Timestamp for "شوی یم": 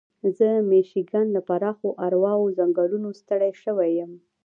3.63-4.11